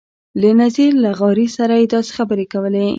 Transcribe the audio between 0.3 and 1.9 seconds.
له نذیر لغاري سره یې